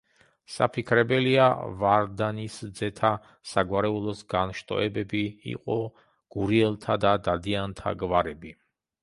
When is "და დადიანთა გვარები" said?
7.07-8.57